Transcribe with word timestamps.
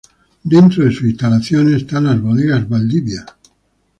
Dentro 0.45 0.83
de 0.83 0.91
sus 0.91 1.03
instalaciones 1.07 1.83
están 1.83 2.05
las 2.05 2.19
Bodegas 2.19 2.67
Valdivia. 2.67 3.23